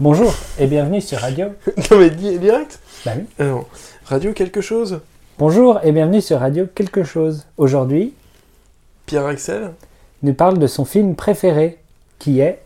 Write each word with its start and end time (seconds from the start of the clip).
Bonjour 0.00 0.32
et 0.58 0.66
bienvenue 0.66 1.00
sur 1.00 1.18
Radio. 1.18 1.48
non 1.90 1.98
mais 1.98 2.10
di- 2.10 2.38
direct 2.38 2.78
Bah 3.04 3.12
oui. 3.16 3.24
Alors, 3.38 3.66
radio 4.04 4.32
quelque 4.32 4.60
chose 4.60 5.00
Bonjour 5.38 5.80
et 5.82 5.92
bienvenue 5.92 6.20
sur 6.20 6.38
Radio 6.40 6.66
Quelque 6.74 7.04
chose. 7.04 7.46
Aujourd'hui, 7.56 8.14
Pierre 9.06 9.26
Axel 9.26 9.72
nous 10.22 10.34
parle 10.34 10.58
de 10.58 10.66
son 10.66 10.84
film 10.84 11.14
préféré, 11.16 11.78
qui 12.18 12.40
est. 12.40 12.60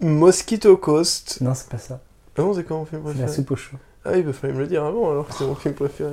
Mosquito 0.00 0.76
Coast. 0.76 1.38
Non, 1.40 1.54
c'est 1.54 1.68
pas 1.68 1.78
ça. 1.78 2.00
Ah 2.36 2.42
non, 2.42 2.54
c'est 2.54 2.64
quoi 2.64 2.78
mon 2.78 2.84
film 2.84 3.02
La 3.04 3.10
préféré 3.12 3.32
soupe 3.32 3.50
au 3.52 3.56
chou. 3.56 3.76
Ah 4.04 4.10
oui, 4.14 4.24
il 4.26 4.32
fallait 4.32 4.52
me 4.52 4.58
le 4.60 4.66
dire 4.66 4.84
avant 4.84 5.10
alors 5.10 5.28
que 5.28 5.34
c'est 5.34 5.44
mon 5.44 5.54
film 5.54 5.74
préféré. 5.74 6.12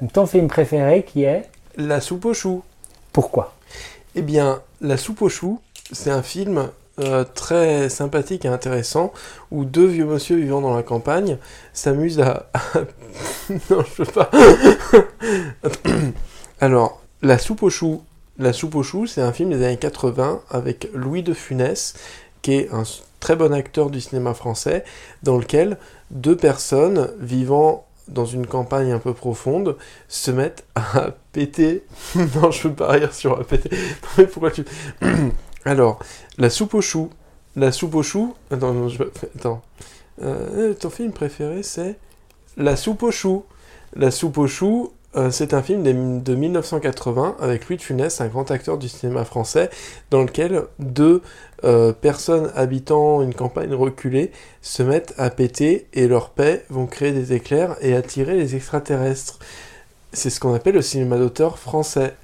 Donc 0.00 0.12
ton 0.12 0.26
film 0.26 0.48
préféré, 0.48 1.04
qui 1.04 1.22
est. 1.24 1.48
La 1.76 2.00
soupe 2.00 2.24
aux 2.24 2.34
choux. 2.34 2.62
Pourquoi? 3.12 3.54
Eh 4.16 4.22
bien, 4.22 4.62
La 4.80 4.96
soupe 4.96 5.22
aux 5.22 5.28
choux, 5.28 5.60
c'est 5.92 6.10
un 6.10 6.22
film 6.22 6.68
euh, 7.00 7.24
très 7.24 7.88
sympathique 7.88 8.44
et 8.44 8.48
intéressant 8.48 9.12
où 9.50 9.64
deux 9.64 9.86
vieux 9.86 10.04
monsieur 10.04 10.36
vivant 10.36 10.60
dans 10.60 10.74
la 10.74 10.82
campagne 10.82 11.38
s'amusent 11.72 12.20
à... 12.20 12.50
non, 13.70 13.82
je 13.82 14.02
peux 14.02 14.12
pas. 14.12 14.30
Alors, 16.60 17.00
La 17.22 17.38
soupe 17.38 17.62
aux 17.62 17.70
choux. 17.70 18.02
La 18.38 18.52
soupe 18.52 18.74
aux 18.74 18.82
choux, 18.82 19.06
c'est 19.06 19.20
un 19.20 19.32
film 19.32 19.50
des 19.50 19.64
années 19.64 19.76
80 19.76 20.40
avec 20.50 20.88
Louis 20.94 21.22
de 21.22 21.34
Funès, 21.34 21.94
qui 22.40 22.54
est 22.54 22.72
un 22.72 22.84
très 23.20 23.36
bon 23.36 23.52
acteur 23.52 23.90
du 23.90 24.00
cinéma 24.00 24.32
français, 24.32 24.84
dans 25.22 25.36
lequel 25.36 25.76
deux 26.10 26.36
personnes 26.36 27.10
vivant 27.20 27.86
dans 28.08 28.24
une 28.24 28.46
campagne 28.46 28.92
un 28.92 28.98
peu 28.98 29.14
profonde 29.14 29.76
se 30.08 30.30
mettent 30.30 30.64
à 30.74 31.10
péter. 31.32 31.84
non, 32.14 32.50
je 32.50 32.68
peux 32.68 32.74
pas 32.74 32.92
rire 32.92 33.14
sur 33.14 33.44
péter. 33.46 33.70
Pourquoi 34.32 34.50
tu. 34.50 34.64
Alors, 35.64 35.98
la 36.38 36.50
soupe 36.50 36.74
aux 36.74 36.80
choux. 36.80 37.10
La 37.56 37.72
soupe 37.72 37.94
aux 37.94 38.02
choux. 38.02 38.34
Attends, 38.50 38.72
non, 38.72 38.88
je... 38.88 39.02
attends. 39.36 39.62
Euh, 40.22 40.74
ton 40.74 40.90
film 40.90 41.12
préféré, 41.12 41.62
c'est 41.62 41.96
La 42.56 42.76
soupe 42.76 43.02
aux 43.02 43.10
choux. 43.10 43.44
La 43.94 44.10
soupe 44.10 44.38
aux 44.38 44.46
choux, 44.46 44.92
euh, 45.16 45.30
c'est 45.32 45.54
un 45.54 45.62
film 45.62 45.82
de 46.22 46.34
1980 46.34 47.36
avec 47.40 47.68
Louis 47.68 47.76
de 47.76 47.82
Funès, 47.82 48.20
un 48.20 48.28
grand 48.28 48.50
acteur 48.52 48.78
du 48.78 48.88
cinéma 48.88 49.24
français, 49.24 49.68
dans 50.10 50.22
lequel 50.22 50.62
deux 50.78 51.22
euh, 51.64 51.92
personnes 51.92 52.52
habitant 52.54 53.20
une 53.20 53.34
campagne 53.34 53.74
reculée 53.74 54.30
se 54.62 54.84
mettent 54.84 55.14
à 55.18 55.30
péter 55.30 55.88
et 55.94 56.06
leurs 56.06 56.30
paix 56.30 56.64
vont 56.70 56.86
créer 56.86 57.10
des 57.10 57.32
éclairs 57.32 57.76
et 57.80 57.96
attirer 57.96 58.36
les 58.36 58.54
extraterrestres. 58.54 59.40
C'est 60.12 60.30
ce 60.30 60.38
qu'on 60.38 60.54
appelle 60.54 60.74
le 60.74 60.82
cinéma 60.82 61.18
d'auteur 61.18 61.58
français. 61.58 62.14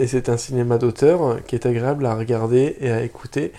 Et 0.00 0.06
c'est 0.06 0.28
un 0.30 0.36
cinéma 0.38 0.78
d'auteur 0.78 1.44
qui 1.46 1.54
est 1.56 1.66
agréable 1.66 2.06
à 2.06 2.14
regarder 2.14 2.76
et 2.80 2.90
à 2.90 3.02
écouter, 3.02 3.52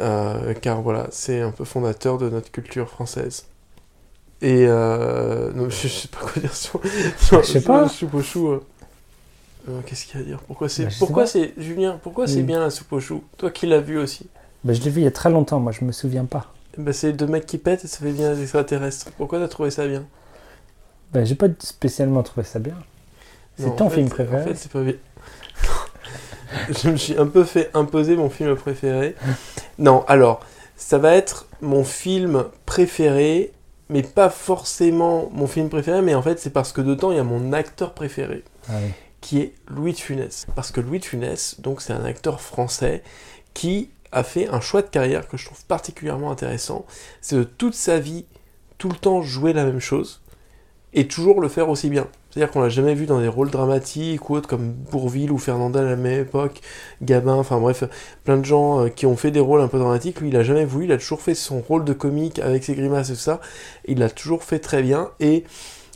euh, 0.00 0.54
car 0.54 0.80
voilà, 0.80 1.06
c'est 1.10 1.40
un 1.42 1.50
peu 1.50 1.64
fondateur 1.64 2.16
de 2.18 2.30
notre 2.30 2.50
culture 2.50 2.88
française. 2.88 3.44
Et 4.40 4.64
euh, 4.66 5.52
non, 5.52 5.68
je, 5.68 5.82
je 5.82 5.88
sais 5.88 6.08
pas 6.08 6.18
quoi 6.20 6.40
dire 6.40 6.54
sur. 6.54 6.80
sur 7.18 7.42
Je 7.42 7.46
sais 7.46 7.60
pas. 7.60 7.82
la 7.82 7.88
soupe 7.88 8.14
aux 8.14 8.22
choux. 8.22 8.48
euh. 8.52 8.60
Qu'est-ce 9.86 10.06
qu'il 10.06 10.16
y 10.18 10.22
a 10.22 10.24
à 10.24 10.26
dire? 10.26 10.38
Pourquoi 10.46 10.68
c'est 10.68 10.84
Bah, 10.84 10.90
pourquoi 10.98 11.26
c'est 11.26 11.52
Julien 11.58 12.00
Pourquoi 12.02 12.26
c'est 12.26 12.42
bien 12.42 12.58
la 12.58 12.70
soupe 12.70 12.92
aux 12.92 13.00
choux? 13.00 13.22
Toi 13.36 13.50
qui 13.50 13.66
l'as 13.66 13.80
vu 13.80 13.98
aussi. 13.98 14.26
bah, 14.64 14.72
Je 14.72 14.80
l'ai 14.82 14.90
vu 14.90 15.02
il 15.02 15.04
y 15.04 15.06
a 15.06 15.12
très 15.12 15.30
longtemps, 15.30 15.60
moi 15.60 15.72
je 15.72 15.84
me 15.84 15.92
souviens 15.92 16.24
pas. 16.24 16.52
Bah, 16.78 16.92
c'est 16.92 17.12
deux 17.12 17.26
mecs 17.26 17.46
qui 17.46 17.58
pètent 17.58 17.84
et 17.84 17.88
ça 17.88 17.98
fait 17.98 18.12
bien 18.12 18.32
les 18.32 18.42
extraterrestres. 18.42 19.10
Pourquoi 19.18 19.38
t'as 19.38 19.48
trouvé 19.48 19.70
ça 19.70 19.86
bien? 19.86 20.04
Bah, 21.12 21.24
j'ai 21.24 21.34
pas 21.34 21.48
spécialement 21.60 22.22
trouvé 22.22 22.44
ça 22.44 22.58
bien. 22.58 22.74
C'est 23.58 23.76
ton 23.76 23.84
en 23.86 23.90
fait- 23.90 23.96
film 23.96 24.08
préféré 24.08 24.42
En 24.42 24.44
fait, 24.46 24.54
c'est 24.54 24.72
pas 24.72 24.82
bien. 24.82 24.94
je 26.82 26.88
me 26.90 26.96
suis 26.96 27.16
un 27.18 27.26
peu 27.26 27.44
fait 27.44 27.70
imposer 27.74 28.16
mon 28.16 28.30
film 28.30 28.54
préféré. 28.56 29.14
Non, 29.78 30.04
alors, 30.08 30.40
ça 30.76 30.98
va 30.98 31.14
être 31.14 31.46
mon 31.60 31.84
film 31.84 32.44
préféré, 32.66 33.52
mais 33.88 34.02
pas 34.02 34.30
forcément 34.30 35.28
mon 35.32 35.46
film 35.46 35.68
préféré, 35.68 36.02
mais 36.02 36.14
en 36.14 36.22
fait, 36.22 36.38
c'est 36.38 36.50
parce 36.50 36.72
que 36.72 36.80
dedans, 36.80 37.10
il 37.10 37.16
y 37.16 37.20
a 37.20 37.24
mon 37.24 37.52
acteur 37.52 37.92
préféré, 37.94 38.42
Ah 38.68 38.72
oui. 38.82 38.90
qui 39.20 39.40
est 39.40 39.54
Louis 39.68 39.92
de 39.92 39.98
Funès. 39.98 40.46
Parce 40.54 40.70
que 40.70 40.80
Louis 40.80 40.98
de 40.98 41.04
Funès, 41.04 41.60
donc, 41.60 41.80
c'est 41.82 41.92
un 41.92 42.04
acteur 42.04 42.40
français 42.40 43.02
qui 43.54 43.90
a 44.12 44.22
fait 44.24 44.48
un 44.48 44.60
choix 44.60 44.82
de 44.82 44.88
carrière 44.88 45.28
que 45.28 45.36
je 45.36 45.44
trouve 45.46 45.64
particulièrement 45.66 46.30
intéressant. 46.30 46.84
C'est 47.20 47.36
de 47.36 47.44
toute 47.44 47.74
sa 47.74 47.98
vie, 47.98 48.24
tout 48.78 48.88
le 48.88 48.96
temps 48.96 49.22
jouer 49.22 49.52
la 49.52 49.64
même 49.64 49.80
chose 49.80 50.21
et 50.94 51.08
toujours 51.08 51.40
le 51.40 51.48
faire 51.48 51.68
aussi 51.68 51.88
bien. 51.88 52.06
C'est-à-dire 52.30 52.50
qu'on 52.50 52.60
l'a 52.60 52.68
jamais 52.68 52.94
vu 52.94 53.06
dans 53.06 53.20
des 53.20 53.28
rôles 53.28 53.50
dramatiques 53.50 54.30
ou 54.30 54.36
autres 54.36 54.48
comme 54.48 54.72
Bourville 54.72 55.30
ou 55.32 55.38
Fernandel 55.38 55.86
à 55.86 55.90
la 55.90 55.96
même 55.96 56.20
époque, 56.20 56.60
Gabin, 57.02 57.34
enfin 57.34 57.58
bref, 57.60 57.84
plein 58.24 58.38
de 58.38 58.44
gens 58.44 58.84
euh, 58.84 58.88
qui 58.88 59.06
ont 59.06 59.16
fait 59.16 59.30
des 59.30 59.40
rôles 59.40 59.60
un 59.60 59.68
peu 59.68 59.78
dramatiques. 59.78 60.20
Lui, 60.20 60.28
il 60.28 60.36
a 60.36 60.42
jamais 60.42 60.64
voulu, 60.64 60.86
il 60.86 60.92
a 60.92 60.98
toujours 60.98 61.20
fait 61.20 61.34
son 61.34 61.60
rôle 61.60 61.84
de 61.84 61.92
comique 61.92 62.38
avec 62.38 62.64
ses 62.64 62.74
grimaces 62.74 63.10
et 63.10 63.14
tout 63.14 63.18
ça. 63.18 63.40
Il 63.86 63.98
l'a 63.98 64.08
toujours 64.10 64.44
fait 64.44 64.58
très 64.58 64.82
bien. 64.82 65.10
Et 65.20 65.44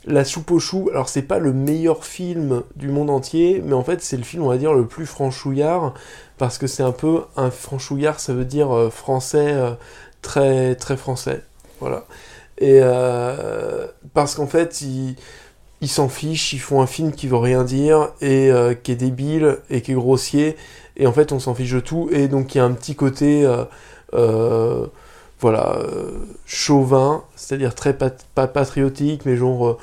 La 0.09 0.25
soupe 0.25 0.53
aux 0.53 0.61
choux, 0.61 0.89
alors 0.93 1.09
c'est 1.09 1.23
pas 1.23 1.41
le 1.41 1.53
meilleur 1.53 2.05
film 2.05 2.63
du 2.77 2.89
monde 2.89 3.11
entier, 3.11 3.61
mais 3.65 3.73
en 3.73 3.83
fait 3.83 4.01
c'est 4.03 4.17
le 4.17 4.23
film, 4.23 4.45
on 4.45 4.49
va 4.49 4.57
dire, 4.57 4.73
le 4.73 4.87
plus 4.87 5.05
franchouillard, 5.07 5.95
parce 6.39 6.59
que 6.59 6.69
c'est 6.69 6.85
un 6.85 6.93
peu 6.93 7.23
un 7.37 7.51
franchouillard, 7.51 8.21
ça 8.21 8.33
veut 8.33 8.45
dire 8.45 8.71
euh, 8.73 8.89
français, 8.91 9.53
euh, 9.53 9.73
très 10.23 10.77
très 10.77 10.97
français. 10.97 11.43
Voilà. 11.81 12.05
Et 12.59 12.81
euh, 12.83 13.87
parce 14.15 14.35
qu'en 14.35 14.47
fait, 14.47 14.81
ils 14.81 15.89
s'en 15.89 16.09
fichent, 16.09 16.53
ils 16.53 16.61
font 16.61 16.81
un 16.81 16.87
film 16.87 17.13
qui 17.13 17.29
veut 17.29 17.37
rien 17.37 17.65
dire 17.65 18.11
et 18.21 18.51
euh, 18.51 18.75
qui 18.75 18.93
est 18.93 18.97
débile 18.97 19.59
et 19.71 19.83
qui 19.83 19.93
est 19.93 19.95
grossier 19.95 20.57
et 20.97 21.07
en 21.07 21.13
fait 21.13 21.33
on 21.33 21.39
s'en 21.39 21.55
fiche 21.55 21.73
de 21.73 21.81
tout 21.81 22.09
et 22.11 22.29
donc 22.29 22.55
il 22.55 22.59
y 22.59 22.61
a 22.63 22.65
un 22.65 22.73
petit 22.73 22.95
côté 22.95 23.47
euh, 24.15 24.87
voilà 25.39 25.79
chauvin, 26.47 27.25
c'est-à-dire 27.37 27.75
très 27.75 27.93
pas 27.95 28.47
patriotique 28.47 29.27
mais 29.27 29.37
genre 29.37 29.79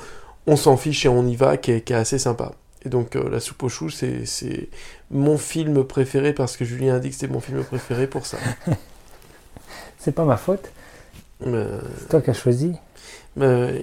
on 0.48 0.56
s'en 0.56 0.76
fiche 0.76 1.06
et 1.06 1.08
on 1.08 1.24
y 1.26 1.36
va 1.36 1.56
qui 1.56 1.70
est, 1.70 1.80
qui 1.82 1.92
est 1.92 1.96
assez 1.96 2.18
sympa. 2.18 2.52
Et 2.84 2.88
donc 2.88 3.14
la 3.14 3.38
soupe 3.38 3.62
aux 3.62 3.68
choux 3.68 3.90
c'est 3.90 4.68
mon 5.12 5.38
film 5.38 5.84
préféré 5.84 6.32
parce 6.32 6.56
que 6.56 6.64
Julien 6.64 6.96
a 6.96 6.98
dit 6.98 7.10
que 7.10 7.14
c'était 7.14 7.32
mon 7.32 7.40
film 7.40 7.62
préféré 7.62 8.08
pour 8.08 8.26
ça. 8.26 8.36
C'est 10.04 10.12
pas 10.12 10.26
ma 10.26 10.36
faute, 10.36 10.70
c'est 11.42 12.08
toi 12.08 12.20
qui 12.20 12.30
as 12.30 12.34
choisi. 12.34 12.72
euh, 13.40 13.80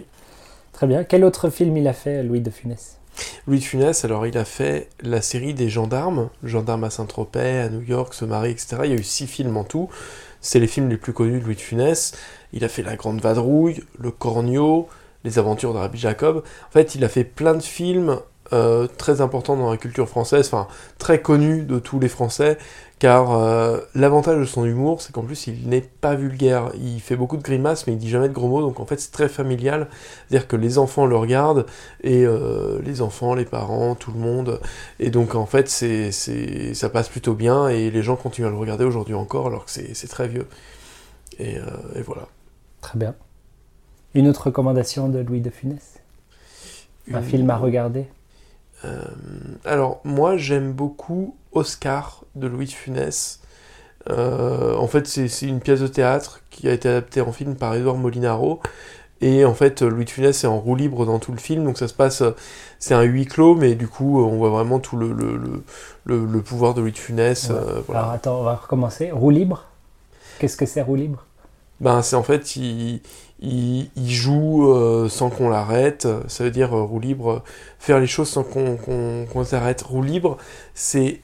Très 0.74 0.88
bien. 0.88 1.04
Quel 1.04 1.24
autre 1.24 1.50
film 1.50 1.78
il 1.78 1.88
a 1.88 1.94
fait, 1.94 2.24
Louis 2.24 2.42
de 2.42 2.50
Funès? 2.50 2.98
Louis 3.46 3.60
de 3.60 3.64
Funès, 3.64 4.06
alors 4.06 4.26
il 4.26 4.38
a 4.38 4.46
fait 4.46 4.88
la 5.02 5.22
série 5.22 5.54
des 5.54 5.70
gendarmes, 5.70 6.30
gendarmes 6.44 6.86
à 6.86 6.90
Saint-Tropez, 6.90 7.60
à 7.60 7.70
New 7.70 7.82
York, 7.82 8.14
se 8.14 8.26
marie, 8.26 8.52
etc. 8.52 8.78
Il 8.86 8.90
y 8.90 8.94
a 8.94 8.98
eu 8.98 9.04
six 9.04 9.28
films 9.28 9.58
en 9.58 9.64
tout. 9.64 9.90
C'est 10.40 10.60
les 10.60 10.68
films 10.68 10.90
les 10.90 10.98
plus 10.98 11.14
connus 11.14 11.40
de 11.40 11.46
Louis 11.46 11.56
de 11.56 11.62
Funès. 11.62 12.14
Il 12.54 12.64
a 12.64 12.70
fait 12.70 12.82
La 12.82 12.96
Grande 12.96 13.22
Vadrouille, 13.22 13.84
Le 14.00 14.10
Cornio, 14.12 14.88
Les 15.24 15.38
Aventures 15.38 15.74
de 15.74 15.80
Rabbi 15.80 16.00
Jacob. 16.00 16.38
En 16.68 16.72
fait, 16.72 16.96
il 16.96 17.04
a 17.04 17.10
fait 17.10 17.24
plein 17.26 17.54
de 17.54 17.62
films 17.62 18.18
euh, 18.54 18.88
très 18.98 19.22
importants 19.22 19.56
dans 19.56 19.72
la 19.72 19.78
culture 19.78 20.08
française, 20.08 20.48
enfin 20.48 20.68
très 20.98 21.22
connus 21.22 21.64
de 21.64 21.80
tous 21.80 22.00
les 22.00 22.10
Français, 22.10 22.58
car 23.00 23.32
euh, 23.32 23.80
l'avantage 23.96 24.40
de 24.40 24.46
son 24.46 24.66
humour, 24.66 25.02
c'est 25.02 25.12
qu'en 25.12 25.24
plus 25.24 25.48
il 25.48 25.68
n'est 25.68 25.82
pas 25.82 26.16
vulgaire. 26.16 26.72
Il 26.76 27.00
fait 27.02 27.16
beaucoup 27.16 27.38
de 27.38 27.42
grimaces, 27.42 27.88
mais 27.88 27.94
il 27.94 28.00
dit 28.00 28.10
jamais 28.10 28.30
de 28.30 28.34
gros 28.34 28.48
mots, 28.48 28.62
donc 28.62 28.80
en 28.80 28.86
fait 28.86 29.00
c'est 29.00 29.12
très 29.12 29.30
familial. 29.30 29.88
C'est-à-dire 30.28 30.48
que 30.48 30.56
les 30.56 30.78
enfants 30.78 31.06
le 31.06 31.16
regardent, 31.16 31.66
et 32.02 32.26
euh, 32.26 32.82
les 32.84 33.02
enfants, 33.02 33.34
les 33.34 33.46
parents, 33.46 33.96
tout 33.96 34.12
le 34.12 34.20
monde. 34.20 34.60
Et 35.00 35.10
donc 35.10 35.36
en 35.36 35.46
fait, 35.46 35.70
c'est, 35.70 36.12
c'est, 36.12 36.74
ça 36.74 36.90
passe 36.90 37.10
plutôt 37.10 37.34
bien 37.34 37.68
et 37.68 37.90
les 37.92 38.04
gens 38.04 38.16
continuent 38.16 38.48
à 38.48 38.52
le 38.52 38.58
regarder 38.58 38.86
aujourd'hui 38.86 39.16
encore 39.16 39.48
alors 39.48 39.66
que 39.66 39.72
c'est, 39.72 39.94
c'est 39.94 40.08
très 40.08 40.28
vieux. 40.28 40.48
Et, 41.40 41.56
et 41.96 42.02
voilà. 42.06 42.28
Très 42.82 43.00
bien. 43.00 43.16
Une 44.14 44.28
autre 44.28 44.48
recommandation 44.48 45.08
de 45.08 45.20
Louis 45.20 45.40
de 45.40 45.50
Funès? 45.50 46.00
Un 47.14 47.22
film 47.22 47.50
à 47.50 47.58
regarder? 47.58 48.08
Euh, 48.86 49.04
alors 49.66 50.02
moi 50.04 50.38
j'aime 50.38 50.72
beaucoup 50.74 51.36
Oscar 51.52 52.24
de 52.36 52.48
Louis 52.48 52.66
de 52.66 52.72
Funès. 52.72 53.40
Euh, 54.10 54.76
en 54.78 54.88
fait 54.88 55.08
c'est, 55.08 55.28
une 55.44 55.60
pièce 55.60 55.82
de 55.82 55.88
théâtre 55.88 56.42
qui 56.50 56.68
a 56.70 56.74
été 56.74 56.90
adaptée 56.90 57.22
en 57.22 57.32
film 57.32 57.56
par 57.56 57.76
Édouard 57.76 57.98
Molinaro. 57.98 58.62
Et 59.22 59.46
en 59.46 59.54
fait, 59.54 59.84
Louis 59.84 60.06
de 60.06 60.10
Funès 60.10 60.44
est 60.44 60.48
en 60.48 60.60
roue 60.60 60.76
libre 60.76 61.06
dans 61.06 61.20
tout 61.20 61.32
le 61.32 61.38
film, 61.38 61.64
donc 61.64 61.78
ça 61.78 61.88
se 61.88 61.94
passe, 61.94 62.24
c'est 62.80 62.96
un 62.96 63.04
huis 63.04 63.26
clos, 63.28 63.56
mais 63.56 63.76
du 63.76 63.88
coup, 63.88 64.20
on 64.20 64.38
voit 64.38 64.50
vraiment 64.50 64.80
tout 64.80 64.98
le, 64.98 65.14
le, 65.14 65.38
le, 65.38 65.64
le- 66.06 66.26
le 66.26 66.42
pouvoir 66.42 66.74
de 66.74 66.82
Louis 66.82 66.92
de 66.92 66.98
Funès. 66.98 67.50
Ouais. 67.50 67.56
euh, 67.56 67.82
voilà. 67.86 68.02
Alors 68.02 68.14
attends, 68.14 68.40
on 68.40 68.44
va 68.44 68.56
recommencer. 68.56 69.12
Roue 69.12 69.30
libre? 69.30 69.66
Qu'est-ce 70.40 70.58
que 70.58 70.66
c'est 70.66 70.82
roue 70.82 70.96
libre? 70.96 71.26
Ben, 71.82 72.02
c'est 72.04 72.16
en 72.16 72.24
fait, 72.24 72.56
il, 72.58 73.02
il, 73.42 73.90
joue 74.10 74.72
euh, 74.72 75.10
sans 75.10 75.30
qu'on 75.32 75.50
l'arrête. 75.50 76.08
Ça 76.30 76.44
veut 76.46 76.52
dire 76.52 76.74
euh, 76.78 76.84
roue 76.84 77.00
libre, 77.02 77.44
faire 77.80 78.00
les 78.00 78.08
choses 78.08 78.30
sans 78.30 78.44
qu'on 78.44 79.44
s'arrête. 79.46 79.82
Roue 79.84 80.04
libre, 80.04 80.38
c'est. 80.76 81.22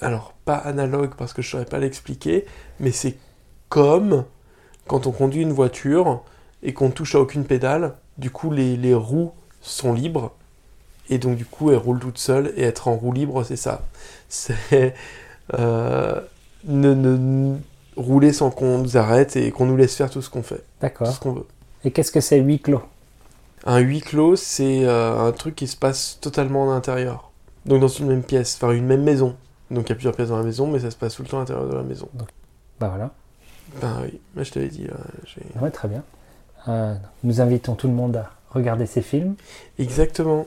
Alors, 0.00 0.34
pas 0.46 0.56
analogue 0.56 1.14
parce 1.18 1.32
que 1.32 1.42
je 1.42 1.50
saurais 1.50 1.66
pas 1.66 1.78
l'expliquer, 1.80 2.46
mais 2.80 2.92
c'est 2.92 3.16
comme 3.70 4.24
quand 4.86 5.06
on 5.06 5.12
conduit 5.12 5.42
une 5.42 5.52
voiture 5.52 6.22
et 6.62 6.74
qu'on 6.74 6.90
touche 6.90 7.14
à 7.16 7.20
aucune 7.20 7.44
pédale. 7.44 7.94
Du 8.18 8.30
coup, 8.30 8.50
les, 8.52 8.76
les 8.76 8.94
roues 8.94 9.32
sont 9.62 9.92
libres. 9.94 10.32
Et 11.10 11.18
donc, 11.18 11.36
du 11.36 11.44
coup, 11.46 11.70
elles 11.70 11.78
roulent 11.78 12.00
toutes 12.00 12.18
seules. 12.18 12.52
Et 12.56 12.64
être 12.64 12.88
en 12.88 12.96
roue 12.96 13.12
libre, 13.12 13.44
c'est 13.44 13.56
ça. 13.56 13.82
C'est. 14.28 14.94
euh, 15.54 16.20
ne, 16.64 16.94
ne- 16.94 17.58
rouler 17.98 18.32
sans 18.32 18.50
qu'on 18.50 18.78
nous 18.78 18.96
arrête 18.96 19.36
et 19.36 19.50
qu'on 19.50 19.66
nous 19.66 19.76
laisse 19.76 19.94
faire 19.96 20.08
tout 20.10 20.22
ce 20.22 20.30
qu'on 20.30 20.42
fait, 20.42 20.56
tout 20.58 20.62
D'accord. 20.80 21.06
ce 21.08 21.20
qu'on 21.20 21.32
veut. 21.32 21.46
Et 21.84 21.90
qu'est-ce 21.90 22.10
que 22.12 22.20
c'est 22.20 22.38
huis 22.40 22.60
clos? 22.60 22.82
Un 23.66 23.78
huis 23.78 24.00
clos, 24.00 24.36
c'est 24.36 24.84
euh, 24.84 25.26
un 25.26 25.32
truc 25.32 25.54
qui 25.56 25.66
se 25.66 25.76
passe 25.76 26.18
totalement 26.20 26.62
en 26.64 26.70
intérieur. 26.70 27.30
Donc 27.66 27.80
dans 27.80 27.88
une 27.88 28.06
même 28.06 28.22
pièce, 28.22 28.56
enfin 28.56 28.72
une 28.72 28.86
même 28.86 29.02
maison. 29.02 29.36
Donc 29.70 29.86
il 29.86 29.88
y 29.90 29.92
a 29.92 29.94
plusieurs 29.96 30.14
pièces 30.14 30.28
dans 30.30 30.38
la 30.38 30.44
maison, 30.44 30.66
mais 30.68 30.78
ça 30.78 30.90
se 30.90 30.96
passe 30.96 31.16
tout 31.16 31.22
le 31.22 31.28
temps 31.28 31.36
à 31.38 31.40
l'intérieur 31.40 31.68
de 31.68 31.74
la 31.76 31.82
maison. 31.82 32.08
Bah 32.80 32.88
voilà. 32.88 33.10
Ben 33.82 33.98
oui, 34.04 34.18
moi 34.34 34.44
je 34.44 34.50
t'avais 34.52 34.68
dit 34.68 34.84
là. 34.84 34.94
j'ai- 35.26 35.60
Ouais, 35.60 35.70
très 35.70 35.88
bien. 35.88 36.02
Euh, 36.68 36.94
nous 37.24 37.40
invitons 37.40 37.74
tout 37.74 37.88
le 37.88 37.94
monde 37.94 38.16
à 38.16 38.30
regarder 38.50 38.86
ces 38.86 39.02
films 39.02 39.34
Exactement. 39.78 40.46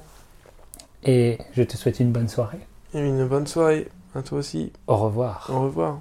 et 1.04 1.38
je 1.54 1.64
te 1.64 1.78
souhaite 1.78 2.00
une 2.00 2.12
bonne 2.12 2.30
soirée. 2.30 2.60
Et 2.94 3.00
une 3.00 3.28
bonne 3.28 3.46
soirée. 3.48 3.90
À 4.16 4.22
toi 4.24 4.40
aussi. 4.40 4.72
Au 4.88 4.98
revoir. 4.98 5.50
Au 5.54 5.62
revoir. 5.62 6.00